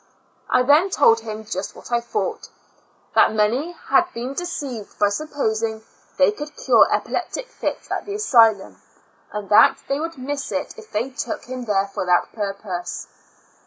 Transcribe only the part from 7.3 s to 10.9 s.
fits at the asylum, and that they would miss it